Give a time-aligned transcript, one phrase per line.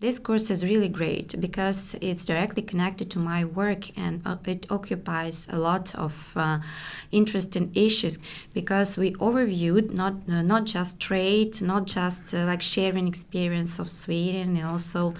[0.00, 4.66] This course is really great because it's directly connected to my work and uh, it
[4.70, 6.60] occupies a lot of uh,
[7.12, 8.18] interesting issues
[8.54, 13.90] because we overviewed not uh, not just trade, not just uh, like sharing experience of
[13.90, 15.14] Sweden, and also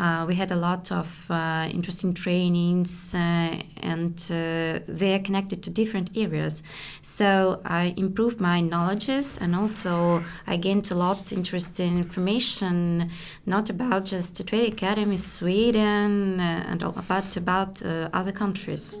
[0.00, 6.10] uh, we had a lot of uh, interesting trainings and they are connected to different
[6.16, 6.62] areas.
[7.02, 13.10] So I improved my knowledges and also I gained a lot interesting information,
[13.44, 19.00] not about just the Trade Academy Sweden uh, and all, but about uh, other countries.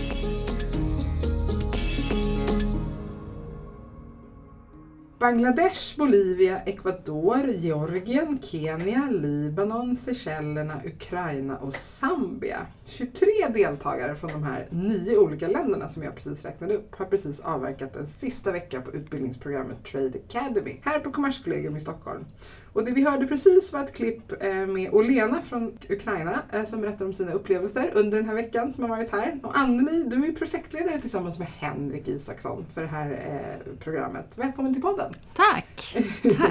[5.21, 12.67] Bangladesh, Bolivia, Ecuador, Georgien, Kenya, Libanon, Seychellerna, Ukraina och Zambia.
[12.85, 17.39] 23 deltagare från de här nio olika länderna som jag precis räknade upp har precis
[17.39, 22.25] avverkat en sista vecka på utbildningsprogrammet Trade Academy här på Kommerskollegium i Stockholm.
[22.73, 26.81] Och det vi hörde precis var ett klipp eh, med Olena från Ukraina eh, som
[26.81, 29.39] berättar om sina upplevelser under den här veckan som har varit här.
[29.43, 34.25] Och Anneli, du är projektledare tillsammans med Henrik Isaksson för det här eh, programmet.
[34.35, 35.13] Välkommen till podden!
[35.33, 35.97] Tack!
[36.37, 36.50] Tack.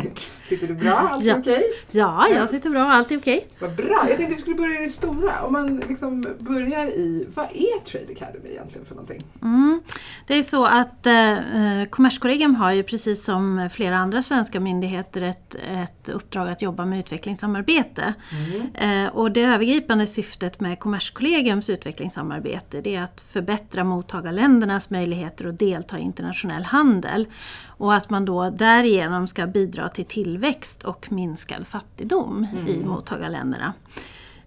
[0.70, 0.92] Du bra?
[1.12, 1.36] Allt ja.
[1.38, 1.52] okej?
[1.54, 2.00] Okay?
[2.00, 2.82] Ja, jag sitter bra.
[2.82, 3.36] Allt är okej.
[3.36, 3.68] Okay.
[3.68, 4.04] Vad bra!
[4.08, 5.42] Jag tänkte vi skulle börja i det stora.
[5.42, 9.24] Om man liksom börjar i, vad är Trade Academy egentligen för någonting?
[9.42, 9.80] Mm.
[10.26, 15.54] Det är så att eh, Kommerskollegium har ju precis som flera andra svenska myndigheter ett,
[15.54, 18.14] ett uppdrag att jobba med utvecklingssamarbete.
[18.32, 19.06] Mm.
[19.06, 25.58] Eh, och det övergripande syftet med Kommerskollegiums utvecklingssamarbete det är att förbättra mottagarländernas möjligheter att
[25.58, 27.26] delta i internationell handel.
[27.66, 32.68] Och att man då därigenom ska bidra till tillväxt och minskad fattigdom mm.
[32.68, 33.72] i mottagarländerna.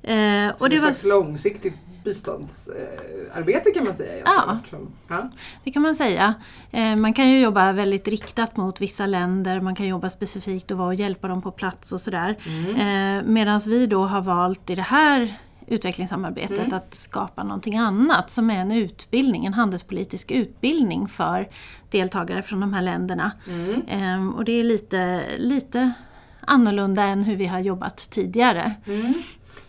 [0.03, 4.23] Eh, och det var långsiktigt biståndsarbete kan man säga.
[4.25, 4.59] Ja,
[5.07, 5.29] ja,
[5.63, 6.33] det kan man säga.
[6.71, 10.77] Eh, man kan ju jobba väldigt riktat mot vissa länder, man kan jobba specifikt och
[10.77, 12.37] vara och hjälpa dem på plats och sådär.
[12.45, 13.17] Mm.
[13.17, 15.37] Eh, Medan vi då har valt i det här
[15.67, 16.73] utvecklingssamarbetet mm.
[16.73, 21.49] att skapa någonting annat som är en utbildning, en handelspolitisk utbildning för
[21.89, 23.31] deltagare från de här länderna.
[23.47, 23.81] Mm.
[23.87, 25.93] Ehm, och det är lite, lite
[26.39, 28.73] annorlunda än hur vi har jobbat tidigare.
[28.85, 29.13] Mm.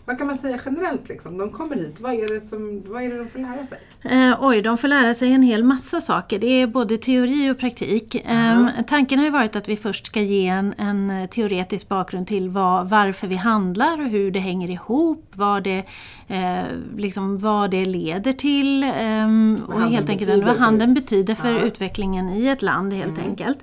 [0.05, 1.09] Vad kan man säga generellt?
[1.09, 1.37] Liksom?
[1.37, 3.77] De kommer hit, vad är, det som, vad är det de får lära sig?
[4.01, 6.39] Eh, oj, de får lära sig en hel massa saker.
[6.39, 8.15] Det är både teori och praktik.
[8.15, 12.49] Eh, tanken har ju varit att vi först ska ge en, en teoretisk bakgrund till
[12.49, 15.83] vad, varför vi handlar och hur det hänger ihop, vad det,
[16.27, 16.63] eh,
[16.97, 21.65] liksom, vad det leder till eh, och helt enkelt vad handeln betyder för Aha.
[21.65, 23.29] utvecklingen i ett land helt mm.
[23.29, 23.59] enkelt.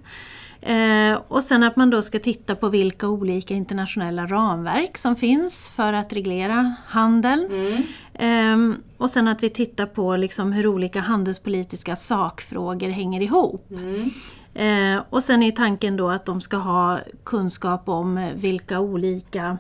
[0.63, 5.71] Eh, och sen att man då ska titta på vilka olika internationella ramverk som finns
[5.71, 7.49] för att reglera handeln.
[7.51, 7.83] Mm.
[8.15, 13.71] Eh, och sen att vi tittar på liksom hur olika handelspolitiska sakfrågor hänger ihop.
[13.71, 14.11] Mm.
[14.55, 19.59] Eh, och sen är tanken då att de ska ha kunskap om vilka olika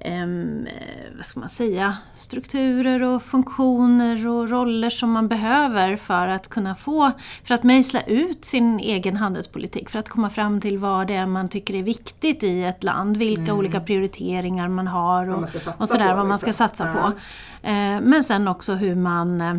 [0.00, 0.26] eh,
[1.16, 6.74] vad ska man säga, strukturer och funktioner och roller som man behöver för att kunna
[6.74, 7.12] få,
[7.44, 11.26] för att mejsla ut sin egen handelspolitik, för att komma fram till vad det är
[11.26, 13.56] man tycker är viktigt i ett land, vilka mm.
[13.56, 15.44] olika prioriteringar man har och,
[15.76, 16.68] och sådär, på, vad man ska liksom.
[16.68, 17.06] satsa på.
[17.68, 19.54] Eh, men sen också hur man eh,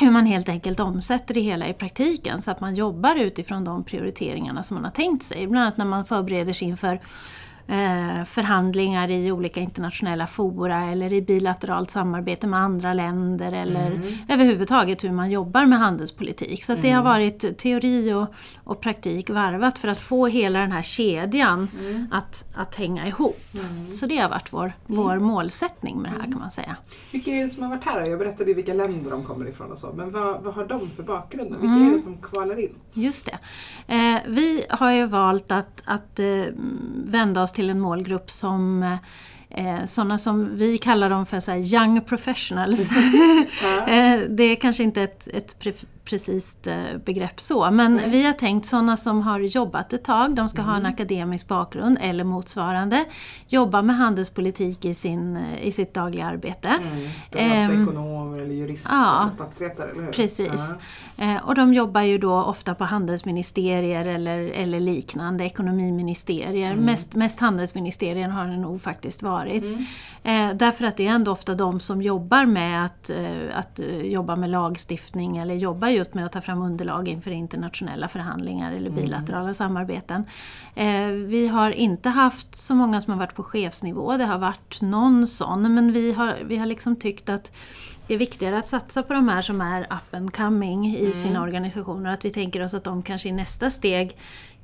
[0.00, 3.84] hur man helt enkelt omsätter det hela i praktiken så att man jobbar utifrån de
[3.84, 5.46] prioriteringarna som man har tänkt sig.
[5.46, 7.00] Bland annat när man förbereder sig inför
[8.24, 14.12] förhandlingar i olika internationella fora eller i bilateralt samarbete med andra länder eller mm.
[14.28, 16.64] överhuvudtaget hur man jobbar med handelspolitik.
[16.64, 16.82] Så mm.
[16.82, 17.12] det har mm.
[17.12, 18.26] varit teori och,
[18.64, 22.06] och, praktik varvat för att få hela den här kedjan mm.
[22.12, 23.40] att, att hänga ihop.
[23.54, 23.86] Mm.
[23.86, 26.76] Så det har varit vår, vår målsättning med det här kan man säga.
[27.10, 28.06] Vilka är det som har varit här?
[28.06, 30.90] Jag berättade ju vilka länder de kommer ifrån och så, men vad, vad har de
[30.90, 31.56] för bakgrund?
[31.60, 32.74] Vilka är det som kvalar in?
[32.92, 33.38] Just det.
[33.94, 36.44] Eh, vi har ju valt att, att eh,
[37.04, 38.82] vända oss till en målgrupp som
[39.50, 42.80] eh, sådana som vi kallar dem för så young professionals.
[43.88, 45.58] eh, det är kanske inte ett, ett
[46.10, 47.70] precist eh, begrepp så.
[47.70, 48.10] Men Nej.
[48.10, 50.86] vi har tänkt sådana som har jobbat ett tag, de ska ha Mm.
[50.86, 53.04] en akademisk bakgrund eller motsvarande.
[53.48, 56.68] Jobba med handelspolitik i, sin, eh, i sitt dagliga arbete.
[56.68, 56.96] Mm.
[57.30, 60.12] De är ofta Ehm, ekonomer eller jurister ja, eller statsvetare, eller hur?
[60.12, 60.70] precis.
[61.18, 66.72] Eh, och de jobbar ju då ofta på handelsministerier eller, eller liknande, ekonomiministerier.
[66.72, 66.84] Mm.
[66.84, 69.62] Mest, mest handelsministerier har det nog faktiskt varit.
[69.62, 69.84] Mm.
[70.22, 73.10] Eh, därför att det är ändå ofta de som jobbar med att,
[73.54, 78.72] att jobba med lagstiftning eller jobbar just med att ta fram underlag inför internationella förhandlingar
[78.72, 79.02] eller Mm.
[79.02, 80.24] bilaterala samarbeten.
[80.74, 84.80] Eh, vi har inte haft så många som har varit på chefsnivå, det har varit
[84.80, 87.52] någon sån, men vi har, vi har liksom tyckt att
[88.06, 91.12] det är viktigare att satsa på de här som är up and coming i Mm.
[91.12, 92.12] sina organisationer.
[92.12, 94.16] Att vi tänker oss att de kanske i nästa steg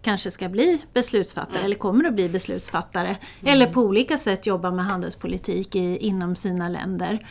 [0.02, 1.64] kanske ska bli beslutsfattare Mm.
[1.64, 3.16] eller kommer att bli beslutsfattare.
[3.44, 7.26] Eller på olika sätt jobba med handelspolitik i, inom sina länder.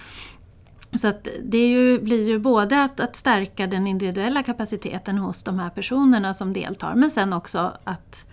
[0.97, 5.59] Så att det ju, blir ju både att, att stärka den individuella kapaciteten hos de
[5.59, 8.27] här personerna som deltar men sen också att,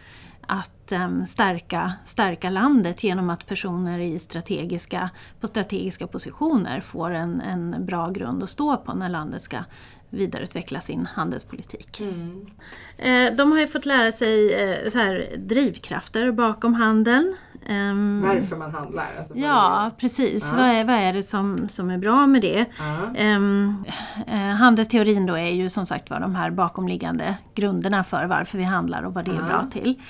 [0.46, 5.10] att em, stärka, stärka landet genom att personer i strategiska,
[5.40, 9.58] på strategiska positioner får en, en bra grund att stå på när landet ska
[10.12, 12.00] vidareutveckla sin handelspolitik.
[12.00, 12.46] Mm.
[12.98, 17.36] Eh, de har ju fått lära sig eh, så här, drivkrafter bakom handeln.
[17.66, 19.04] Ehm, Varför man handlar.
[19.18, 20.52] Alltså Ja, precis.
[20.52, 20.58] Ja.
[20.58, 22.58] Vad, är, vad är det som, som är bra med det?
[22.58, 22.66] är.
[22.78, 23.14] Ja.
[23.20, 23.84] Ehm,
[24.26, 28.64] eh, handelsteorin då är ju som sagt var de här bakomliggande grunderna för varför vi
[28.64, 29.42] handlar och vad det är Ja.
[29.46, 30.00] bra till.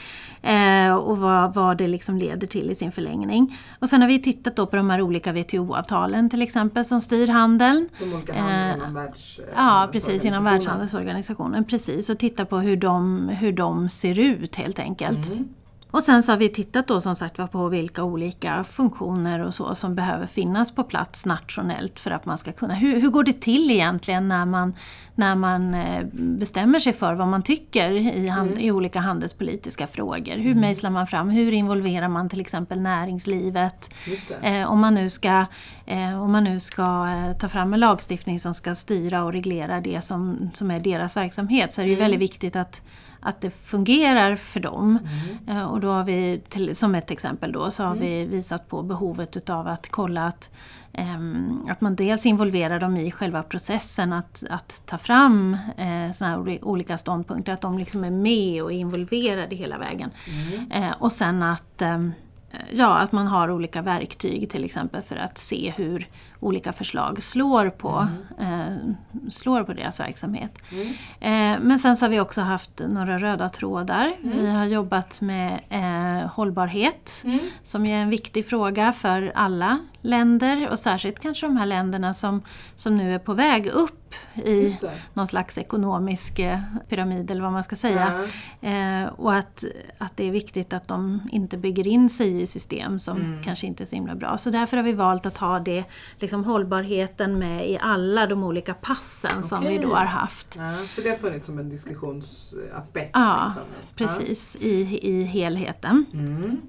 [0.42, 3.58] Eh, och vad, vad det liksom leder till i sin förlängning.
[3.78, 7.28] Och sen har vi tittat då på de här olika WTO-avtalen till exempel som styr
[7.28, 7.88] handeln.
[7.98, 9.40] De olika Eh, handlarna inom världs...
[9.56, 10.52] Ja, precis, inom handelsorganisationen.
[10.52, 11.64] Världshandelsorganisationen.
[11.64, 15.26] Precis, och titta på hur de, hur de ser ut helt enkelt.
[15.26, 15.48] Mm.
[15.92, 19.74] Och sen så har vi tittat då som sagt på vilka olika funktioner och så
[19.74, 22.74] som behöver finnas på plats nationellt för att man ska kunna...
[22.74, 24.74] Hur, hur går det till egentligen när man,
[25.14, 30.36] när man eh, bestämmer sig för vad man tycker i, hand, i olika handelspolitiska frågor?
[30.36, 31.30] Hur mejslar man fram?
[31.30, 33.94] Hur involverar man till exempel näringslivet?
[34.42, 35.44] Eh, om man nu ska,
[35.86, 39.80] eh, om man nu ska eh, ta fram en lagstiftning som ska styra och reglera
[39.80, 42.04] det som, som är deras verksamhet så är det ju Mm.
[42.04, 42.80] väldigt viktigt att,
[43.22, 44.98] att det fungerar för dem.
[45.46, 45.58] Mm.
[45.58, 48.82] Eh, och då har vi, till, som ett exempel då, så har vi visat på
[48.82, 50.50] behovet utav att kolla att,
[50.92, 56.30] ehm, att man dels involverar dem i själva processen att, att ta fram eh, såna
[56.30, 60.10] här oli- olika ståndpunkter, att de liksom är med och är involverade hela vägen.
[60.28, 60.70] Mm.
[60.70, 62.12] Eh, och sen att, ehm,
[62.72, 66.06] ja, att man har olika verktyg till exempel för att se hur
[66.42, 68.06] olika förslag slår på,
[68.38, 68.76] eh,
[69.30, 70.58] slår på deras verksamhet.
[70.72, 70.86] Mm.
[71.20, 74.12] Eh, men sen så har vi också haft några röda trådar.
[74.22, 77.38] Vi har jobbat med eh, hållbarhet Mm.
[77.62, 82.42] som är en viktig fråga för alla länder och särskilt kanske de här länderna som,
[82.76, 83.98] som nu är på väg upp
[84.34, 84.78] i
[85.14, 88.24] någon slags ekonomisk eh, pyramid eller vad man ska säga.
[88.60, 88.68] Ja.
[88.68, 89.64] Eh, och att,
[89.98, 93.42] att det är viktigt att de inte bygger in sig i system som Mm.
[93.42, 94.38] kanske inte är så himla bra.
[94.38, 95.84] Så därför har vi valt att ha det,
[96.18, 100.56] liksom hållbarheten med i alla de olika passen som vi då har haft.
[100.58, 103.10] Ja, så det har funnits som en diskussionsaspekt?
[103.14, 103.62] Ja, liksom.
[103.96, 106.04] Precis, i, i helheten.
[106.12, 106.18] Ja.
[106.18, 106.60] Mm.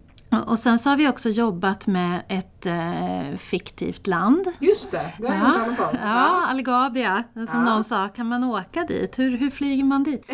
[0.48, 4.48] Och sen så har vi också jobbat med ett eh, fiktivt land.
[4.60, 7.24] Just det, det har jag hört ja, Algabia.
[7.34, 7.62] Som Ja.
[7.64, 9.20] någon sa, kan man åka dit?
[9.20, 10.26] Hur, hur flyger man dit?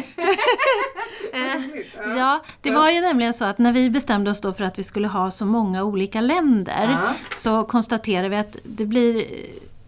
[1.45, 2.17] Eh.
[2.17, 2.43] Ja.
[2.61, 5.07] Det var ju nämligen så att när vi bestämde oss då för att vi skulle
[5.07, 7.13] ha så många olika länder Ja.
[7.35, 9.25] så konstaterade vi att det blir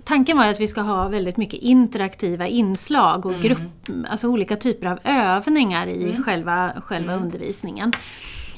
[0.03, 4.87] Tanken var att vi ska ha väldigt mycket interaktiva inslag och grupp, alltså olika typer
[4.87, 7.93] av övningar i själva, själva undervisningen.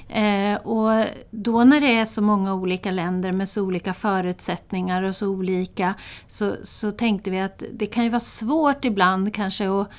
[0.10, 5.15] Eh, och då när det är så många olika länder med så olika förutsättningar och
[5.15, 5.94] så olika
[6.27, 9.89] så, så tänkte vi att det kan ju vara svårt ibland kanske att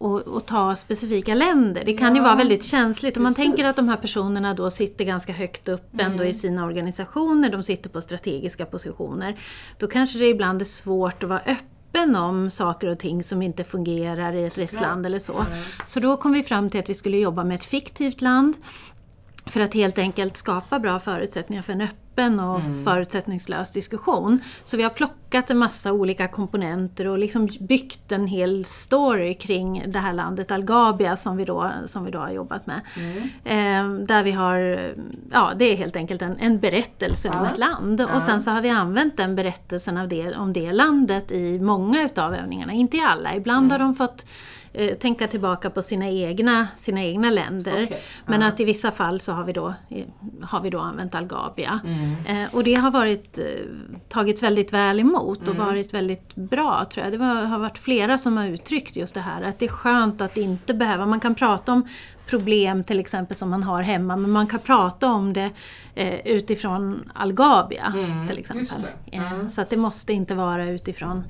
[0.00, 1.82] och, och ta specifika länder.
[1.86, 3.16] Det kan ju Ja, vara väldigt känsligt.
[3.16, 3.46] Om man precis.
[3.50, 7.62] tänker att de här personerna då sitter ganska högt upp ändå i sina organisationer, de
[7.62, 9.40] sitter på strategiska positioner.
[9.78, 13.64] Då kanske det ibland är svårt att vara öppen om saker och ting som inte
[13.64, 14.80] fungerar i ett visst Ja.
[14.80, 15.46] land eller så.
[15.86, 18.56] Så då kom vi fram till att vi skulle jobba med ett fiktivt land
[19.46, 21.96] för att helt enkelt skapa bra förutsättningar för en öppen
[22.40, 24.40] och förutsättningslös diskussion.
[24.64, 29.84] Så vi har plockat en massa olika komponenter och liksom byggt en hel story kring
[29.86, 32.80] det här landet Algabia som vi då, som vi då har jobbat med.
[33.44, 34.58] Eh, där vi har,
[35.30, 37.50] ja det är helt enkelt en, en berättelse om Ja.
[37.50, 38.00] ett land.
[38.14, 42.02] Och sen så har vi använt den berättelsen av det, om det landet i många
[42.02, 43.34] utav övningarna, inte i alla.
[43.36, 44.26] Ibland har de fått
[44.72, 47.82] eh, tänka tillbaka på sina egna, sina egna länder.
[47.84, 50.04] Okej, Men att i vissa fall så har vi då, eh,
[50.42, 51.80] har vi då använt Algabia.
[51.84, 52.42] Mm.
[52.44, 53.44] Eh, och det har varit, eh,
[54.08, 55.60] tagits väldigt väl emot Mm.
[55.60, 57.12] och varit väldigt bra tror jag.
[57.12, 60.20] Det var, har varit flera som har uttryckt just det här att det är skönt
[60.20, 61.88] att inte behöva, man kan prata om
[62.26, 65.50] problem till exempel som man har hemma men man kan prata om det
[65.94, 68.82] eh, utifrån Algabia Mm, till exempel.
[69.04, 69.48] Ja.
[69.48, 71.24] Så att det måste inte vara utifrån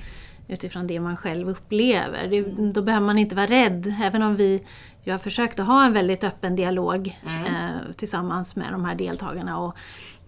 [0.50, 2.26] utifrån det man själv upplever.
[2.28, 2.42] Det,
[2.72, 4.62] då behöver man inte vara rädd, även om vi
[5.04, 7.46] ju har försökt att ha en väldigt öppen dialog Mm.
[7.46, 9.76] eh, tillsammans med de här deltagarna och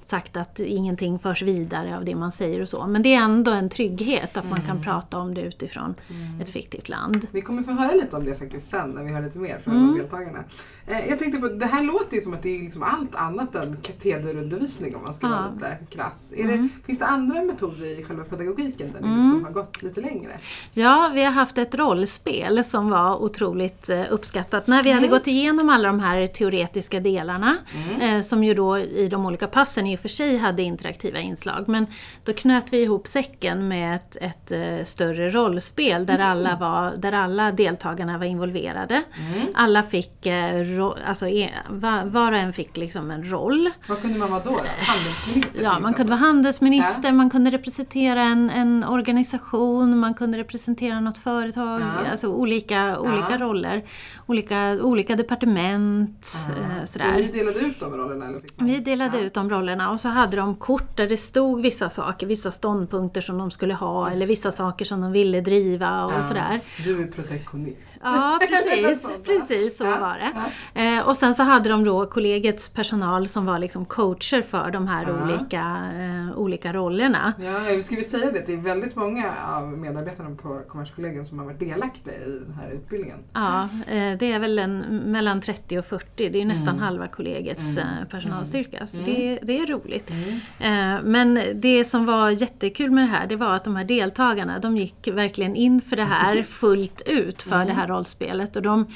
[0.09, 2.87] sagt att ingenting förs vidare av det man säger och så.
[2.87, 4.83] Men det är ändå en trygghet att man kan Mm.
[4.83, 5.95] prata om det utifrån
[6.43, 7.27] ett fiktivt land.
[7.31, 9.77] Vi kommer få höra lite om det faktiskt sen när vi hör lite mer från
[9.77, 9.95] Mm.
[9.99, 10.45] deltagarna.
[10.87, 13.55] Eh, jag tänkte på, det här låter ju som att det är liksom allt annat
[13.55, 15.55] än katederundervisning om man ska vara Ja.
[15.55, 16.33] lite krass.
[16.37, 16.63] Är Mm.
[16.79, 19.23] det, finns det andra metoder i själva pedagogiken där ni Mm.
[19.25, 20.31] liksom har gått lite längre?
[20.73, 24.67] Ja, vi har haft ett rollspel som var otroligt eh, uppskattat.
[24.67, 25.19] När vi hade Mm.
[25.19, 27.57] gått igenom alla de här teoretiska delarna,
[27.89, 28.01] Mm.
[28.17, 31.69] eh, som ju då i de olika passen i och för sig hade interaktiva inslag,
[31.69, 31.87] men
[32.25, 37.13] då knöt vi ihop säcken med ett, ett eh, större rollspel där, alla var, där
[37.13, 38.95] alla deltagarna var involverade.
[39.35, 39.47] Mm.
[39.55, 40.65] Alla fick, eh,
[41.07, 43.71] alltså, e, va, var och en fick liksom en roll.
[43.89, 44.51] Vad kunde man vara då?
[44.51, 44.61] då?
[44.79, 47.13] Handelsminister Ja, man kunde vara handelsminister, Ja.
[47.13, 52.11] man kunde representera en, en organisation, man kunde representera något företag, Ja.
[52.11, 53.83] alltså olika, olika roller.
[54.27, 57.13] Olika, olika departement, eh, Och sådär.
[57.17, 58.27] ni delade ut de rollerna?
[58.27, 58.69] Eller fick man?
[58.69, 59.25] Vi delade Ja.
[59.25, 63.21] ut de rollerna och så hade de kort där det stod vissa saker, vissa ståndpunkter
[63.21, 66.23] som de skulle ha eller vissa saker som de ville driva och Ja.
[66.23, 66.61] sådär.
[66.85, 68.01] Du är protektionist.
[68.03, 70.33] Ja, precis, precis så var det.
[70.75, 70.83] ja.
[70.83, 74.89] Eh, och sen så hade de då kollegiets personal som var liksom coacher för de
[74.89, 75.25] här Ja.
[75.25, 77.33] olika, eh, olika rollerna.
[77.39, 78.43] Ja, ska vi säga det?
[78.47, 82.71] Det är väldigt många av medarbetarna på Kommerskollegium som har varit delaktiga i den här
[82.71, 83.19] utbildningen.
[83.33, 84.79] Ja, eh, det är väl en,
[85.13, 86.83] mellan 30 och 40, det är nästan Mm.
[86.83, 87.79] halva kollegiets Mm.
[87.79, 88.87] eh, personalstyrka.
[88.87, 89.11] Så Mm.
[89.11, 90.11] det, det är roligt.
[90.59, 94.59] Eh, Men det som var jättekul med det här, det var att de här deltagarna,
[94.59, 97.67] de gick verkligen in för det här fullt ut för Mm.
[97.67, 98.57] det här rollspelet.
[98.57, 98.87] Och de,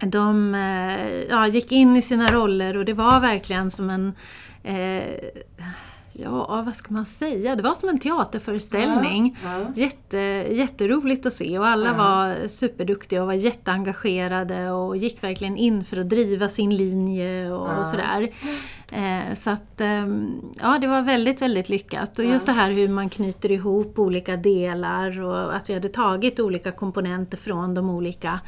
[0.00, 4.12] de eh, ja, gick in i sina roller och det var verkligen som en
[4.62, 5.04] eh,
[6.12, 7.56] Ja, vad ska man säga?
[7.56, 9.38] Det var som en teaterföreställning.
[9.44, 9.66] Ja, ja.
[9.74, 10.16] Jätte,
[10.50, 11.92] jätteroligt att se och alla Ja.
[11.96, 17.68] var superduktiga och var jätteengagerade och gick verkligen in för att driva sin linje och,
[17.68, 17.78] Ja.
[17.80, 18.28] och sådär.
[18.90, 22.18] Eh, så att, ehm, ja det var väldigt, väldigt lyckat.
[22.18, 26.40] Och just det här hur man knyter ihop olika delar och att vi hade tagit
[26.40, 28.40] olika komponenter från de olika,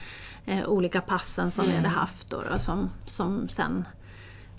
[0.47, 1.85] eh, olika passen som vi Mm.
[1.85, 3.85] hade haft då, då, som, som sen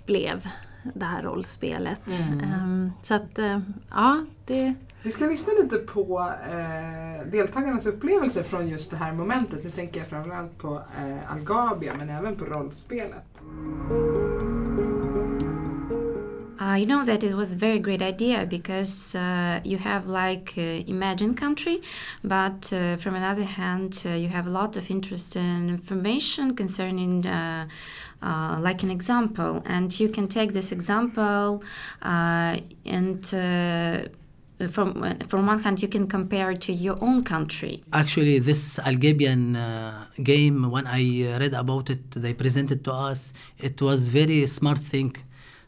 [0.05, 0.47] blev
[0.93, 2.07] det här rollspelet.
[2.07, 2.39] Mm.
[2.39, 4.73] Ehm, så att, eh, ja, det...
[5.03, 9.63] Vi ska lyssna lite på eh, deltagarnas upplevelser från just det här momentet.
[9.63, 13.25] Nu tänker jag framförallt på eh, Algabia men även på rollspelet.
[16.61, 20.57] Uh, you know that it was a very great idea because uh, you have like
[20.57, 21.81] uh, imagined country,
[22.23, 27.25] but uh, from another hand, uh, you have a lot of interesting information concerning
[28.21, 31.63] uh, uh, like an example, and you can take this example
[32.01, 33.33] uh, and.
[33.33, 34.07] Uh,
[34.69, 37.83] from from one hand, you can compare it to your own country.
[37.91, 41.01] Actually, this Algabian uh, game, when I
[41.33, 43.33] uh, read about it, they presented to us.
[43.57, 45.13] It was very smart thing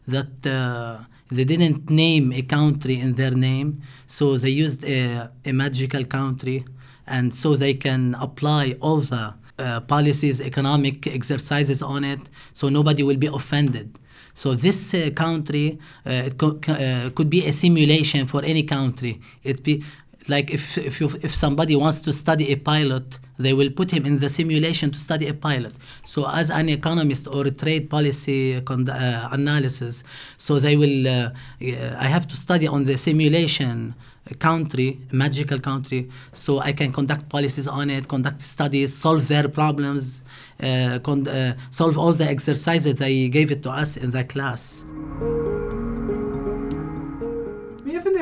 [0.08, 1.00] that uh,
[1.30, 6.64] they didn't name a country in their name, so they used a, a magical country,
[7.06, 12.20] and so they can apply all the uh, policies, economic exercises on it,
[12.54, 13.98] so nobody will be offended.
[14.34, 19.20] So this uh, country uh, it co- uh, could be a simulation for any country.
[19.44, 19.84] It be
[20.28, 24.06] like if if you, if somebody wants to study a pilot, they will put him
[24.06, 25.74] in the simulation to study a pilot.
[26.04, 30.04] So as an economist or a trade policy uh, analysis,
[30.38, 31.08] so they will.
[31.08, 33.96] Uh, I have to study on the simulation
[34.40, 40.22] country, magical country, so I can conduct policies on it, conduct studies, solve their problems,
[40.62, 44.86] uh, uh, solve all the exercises they gave it to us in the class.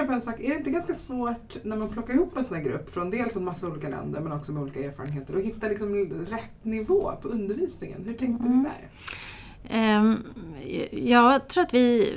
[0.05, 2.57] Funderar på en sak, är det inte ganska svårt när man plockar ihop en sån
[2.57, 5.67] här grupp från dels en massa olika länder men också med olika erfarenheter att hitta
[5.67, 5.95] liksom
[6.29, 8.03] rätt nivå på undervisningen?
[8.05, 8.57] Hur tänkte Mm.
[8.63, 8.89] du där?
[9.69, 10.17] Ehm,
[10.91, 12.13] jag tror att vi,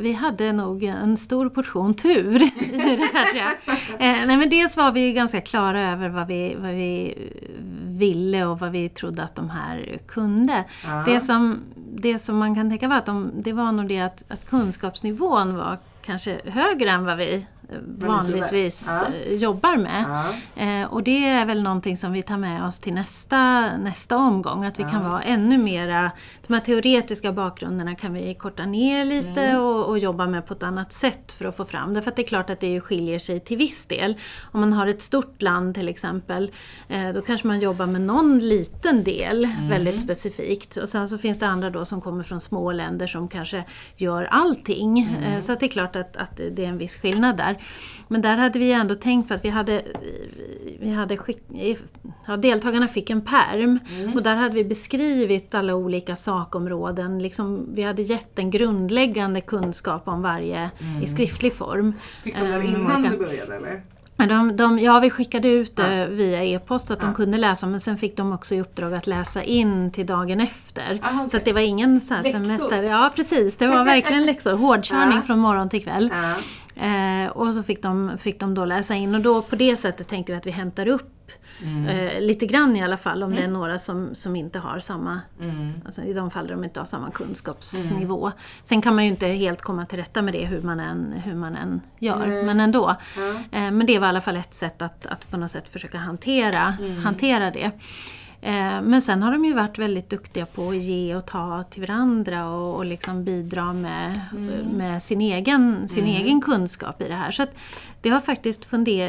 [0.00, 3.46] vi hade nog en stor portion tur i det här.
[3.98, 7.14] Eh, nej, men dels var vi ju ganska klara över vad vi, vad vi
[7.86, 10.64] ville och vad vi trodde att de här kunde.
[10.84, 11.02] Ja.
[11.06, 11.58] Det, som,
[11.94, 15.56] det som man kan tänka var att de, det var nog det att, att kunskapsnivån
[15.56, 17.46] var kanske högre än vad vi
[17.98, 19.06] vanligtvis Ja.
[19.26, 20.04] eh, jobbar med.
[20.08, 20.62] Ja.
[20.62, 24.64] Eh, och det är väl någonting som vi tar med oss till nästa, nästa omgång,
[24.64, 26.10] att vi kan vara ännu mera,
[26.46, 29.60] de här teoretiska bakgrunderna kan vi korta ner lite Mm.
[29.62, 32.02] och, och jobba med på ett annat sätt för att få fram det.
[32.02, 34.16] För det är klart att det skiljer sig till viss del.
[34.52, 36.50] Om man har ett stort land till exempel,
[36.88, 39.68] eh, då kanske man jobbar med någon liten del Mm.
[39.68, 40.76] väldigt specifikt.
[40.76, 43.64] Och sen så finns det andra då som kommer från små länder som kanske
[43.96, 44.98] gör allting.
[45.22, 45.42] Mm.
[45.42, 47.61] Så det är klart att, att det är en viss skillnad där.
[48.08, 49.82] Men där hade vi ändå tänkt på att vi hade,
[50.80, 51.38] vi hade skick,
[52.26, 54.14] ja, deltagarna fick en perm Mm.
[54.14, 57.18] och där hade vi beskrivit alla olika sakområden.
[57.18, 60.70] Liksom, vi hade gett en grundläggande kunskap om varje
[61.02, 61.94] i skriftlig form.
[62.24, 63.82] Fick de det Eh, innan det började eller?
[64.28, 66.06] Men De, de, ja, vi skickade ut det Ja.
[66.06, 67.06] via e-post så att Ja.
[67.06, 70.40] de kunde läsa men sen fick de också i uppdrag att läsa in till dagen
[70.40, 71.00] efter.
[71.04, 71.30] Aha, okej.
[71.30, 72.82] Så det var ingen så här semester.
[72.82, 74.52] Ja precis, det var verkligen läxor.
[74.56, 75.22] Hårdkörning Ja.
[75.22, 76.10] från morgon till kväll.
[76.76, 80.08] Eh, och så fick de, fick de då läsa in och då på det sättet
[80.08, 81.11] tänkte vi att vi hämtar upp
[81.62, 81.86] Mm.
[81.86, 85.20] eh, lite grann i alla fall om det är några som, som inte har samma,
[85.40, 85.72] Mm.
[85.86, 88.32] alltså i de fall där de inte har samma kunskapsnivå.
[88.64, 91.34] Sen kan man ju inte helt komma till rätta med det hur man än, hur
[91.34, 92.96] man än gör, men ändå.
[93.52, 95.98] Eh, Men det var i alla fall ett sätt att, att på något sätt försöka
[95.98, 96.98] hantera, Mm.
[97.04, 97.70] hantera det.
[98.44, 101.80] Eh, Men sen har de ju varit väldigt duktiga på att ge och ta till
[101.86, 104.48] varandra och, och liksom bidra med, Mm.
[104.66, 107.30] med sin, egen, sin egen kunskap i det här.
[107.30, 107.50] Så att
[108.00, 108.64] det har faktiskt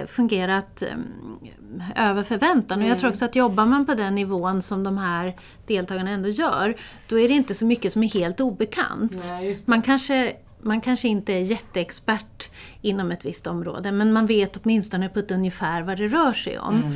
[0.08, 2.78] fungerat eh, över förväntan.
[2.80, 3.00] Och jag Mm.
[3.00, 5.36] tror också att jobbar man på den nivån som de här
[5.68, 6.76] deltagarna ändå gör,
[7.08, 9.14] då är det inte så mycket som är helt obekant.
[9.30, 9.60] Nej.
[9.66, 12.50] Man kanske, man kanske inte är jätteexpert
[12.82, 16.60] inom ett visst område men man vet åtminstone på ett ungefär vad det rör sig
[16.60, 16.94] om.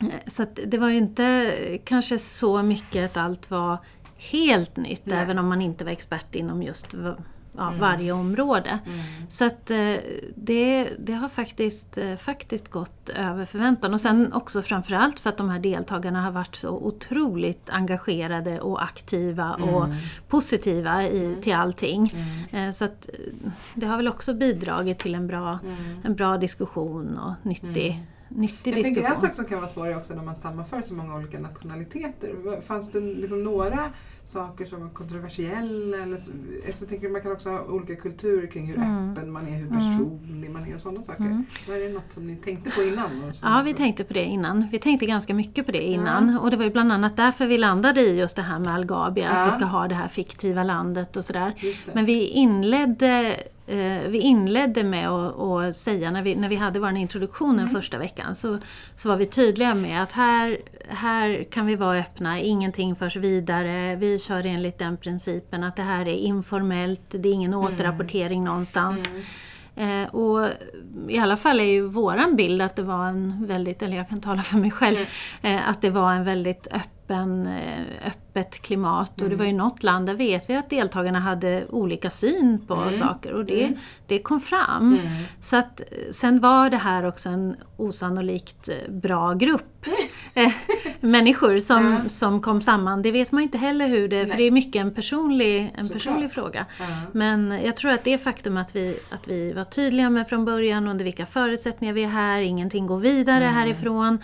[0.00, 0.12] Mm.
[0.12, 1.52] Eh, Så det var ju inte
[1.84, 3.78] kanske så mycket att allt var
[4.32, 5.18] helt nytt Nej.
[5.18, 6.94] även om man inte var expert inom just
[7.56, 8.78] ja, varje område.
[8.86, 8.98] Mm.
[9.30, 9.94] Så att eh,
[10.36, 13.92] det, det har faktiskt, eh, faktiskt gått över förväntan.
[13.94, 18.82] Och sen också framförallt för att de här deltagarna har varit så otroligt engagerade och
[18.84, 19.96] aktiva och Mm.
[20.28, 22.14] positiva i, till allting.
[22.52, 22.72] Mm.
[22.72, 23.08] Så att
[23.74, 25.76] det har väl också bidragit till en bra, Mm.
[26.04, 29.20] en bra diskussion och nyttig, nyttig Jag tänker en diskussion.
[29.28, 32.60] sak som kan vara svår är också när man sammanför så många olika nationaliteter.
[32.66, 33.78] Fanns det liksom några
[34.26, 35.96] saker som var kontroversiella?
[36.02, 36.32] Eller så,
[36.66, 39.10] alltså, jag tänker man kan också ha olika kulturer kring hur Mm.
[39.12, 39.78] öppen man är, hur Mm.
[39.78, 41.20] personlig man är och sådana saker.
[41.24, 41.44] Mm.
[41.68, 43.10] Var det något som ni tänkte på innan?
[43.42, 44.68] Ja, vi så- tänkte på det innan.
[44.72, 46.38] Vi tänkte ganska mycket på det innan.
[46.38, 49.24] Och det var ju bland annat därför vi landade i just det här med Algabia,
[49.24, 49.30] Ja.
[49.30, 51.52] att vi ska ha det här fiktiva landet och sådär.
[51.94, 53.36] Men vi inledde,
[54.08, 57.64] vi inledde med att, säga, när vi, när vi hade vår introduktion Mm.
[57.64, 58.58] den första veckan, så,
[58.96, 63.96] så var vi tydliga med att här, här kan vi vara öppna, ingenting förs vidare,
[63.96, 69.08] vi kör enligt den principen att det här är informellt, det är ingen återrapportering någonstans.
[69.08, 69.22] Mm.
[69.76, 70.48] Eh, och
[71.08, 74.20] i alla fall är ju våran bild att det var en väldigt, eller jag kan
[74.20, 74.96] tala för mig själv,
[75.42, 79.22] eh, att det var en väldigt öppen, eh, öppet klimat.
[79.22, 82.74] Och det var ju något land där vet vi att deltagarna hade olika syn på
[82.74, 82.92] Mm.
[82.92, 83.78] saker och det, Mm.
[84.06, 84.98] det kom fram.
[85.00, 85.12] Mm.
[85.42, 85.80] Så att
[86.12, 89.86] sen var det här också en osannolikt eh, bra grupp
[90.34, 90.52] eh,
[91.00, 92.08] människor som, Ja.
[92.08, 93.02] som kom samman.
[93.02, 94.36] Det vet man inte heller hur det, för Nej.
[94.36, 96.66] det är mycket en personlig, en personlig fråga.
[96.78, 96.84] Ja.
[97.12, 100.88] Men jag tror att det faktum att vi, att vi var tydliga med från början
[100.88, 103.54] under vilka förutsättningar vi är här, ingenting går vidare Mm.
[103.54, 104.18] härifrån.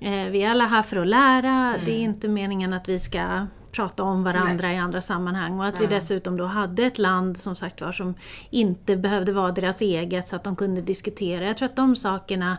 [0.00, 1.80] Eh, vi är alla här för att lära, Mm.
[1.84, 5.74] det är inte meningen att vi ska prata om varandra i andra sammanhang och att
[5.80, 5.94] vi Nej.
[5.94, 8.14] dessutom då hade ett land som sagt var som
[8.50, 11.44] inte behövde vara deras eget så att de kunde diskutera.
[11.44, 12.56] Jag tror att de sakerna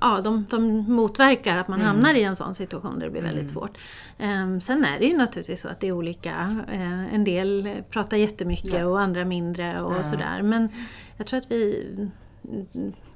[0.00, 1.86] Ja, de, de motverkar att man Mm.
[1.92, 3.78] hamnar i en sån situation där det blir väldigt svårt.
[4.18, 6.64] Ehm, sen är det ju naturligtvis så att det är olika.
[6.72, 8.86] Eh, en del pratar jättemycket Ja.
[8.86, 10.02] och andra mindre och Ja.
[10.02, 10.42] sådär.
[10.42, 10.68] Men
[11.16, 11.86] jag tror att vi...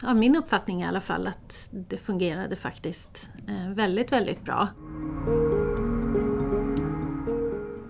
[0.02, 4.68] Ja, min uppfattning är i alla fall att det fungerade faktiskt eh, väldigt, väldigt bra.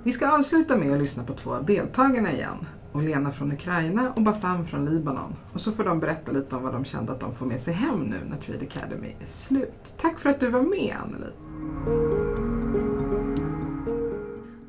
[0.03, 2.67] Vi ska avsluta med att lyssna på två av deltagarna igen.
[2.93, 5.37] Olena från Ukraina och Bassam från Libanon.
[5.53, 7.75] Och så får de berätta lite om vad de kände att de får med sig
[7.75, 9.95] hem nu när Trade Academy är slut.
[9.97, 11.33] Tack för att du var med Anneli.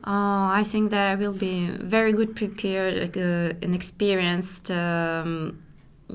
[0.08, 5.65] Oh, I think that I will be very good prepared, like uh, an experienced um,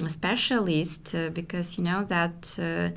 [0.06, 2.58] specialist, uh, because you know that.
[2.58, 2.90] Uh,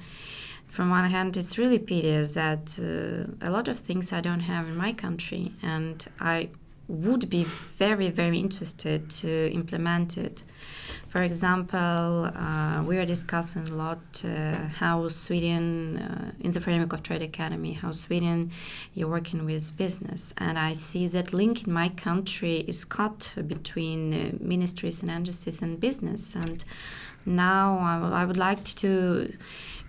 [0.67, 4.67] from one hand, it's really piteous that uh, a lot of things I don't have
[4.67, 6.49] in my country, and I
[6.93, 10.43] would be very, very interested to implement it.
[11.10, 16.93] For example, uh, we are discussing a lot uh, how Sweden, uh, in the framework
[16.93, 18.51] of Trade Academy, how Sweden
[18.95, 24.13] you're working with business, and I see that link in my country is cut between
[24.13, 26.65] uh, ministries and agencies and business, and
[27.25, 29.34] now I, would like to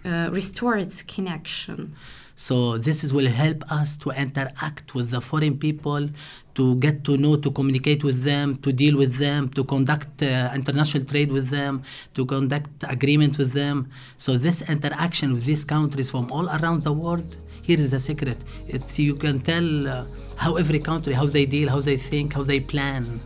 [0.05, 1.97] uh, restore its connection.
[2.37, 6.09] So this is will help us to interact with the foreign people,
[6.55, 10.51] to get to know, to communicate with them, to deal with them, to conduct uh,
[10.55, 11.83] international trade with them,
[12.15, 13.89] to conduct agreement with them.
[14.17, 18.39] So this interaction with these countries from all around the world, here is the secret.
[18.67, 20.05] It's you can tell uh,
[20.37, 23.21] how every country, how they deal, how they think, how they plan.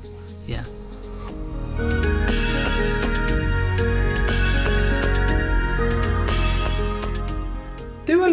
[0.47, 0.65] Yeah.